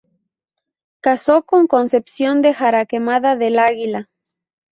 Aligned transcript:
Casó 0.99 1.43
con 1.43 1.67
Concepción 1.67 2.41
de 2.41 2.55
Jaraquemada 2.55 3.35
del 3.35 3.59
Aguila. 3.59 4.09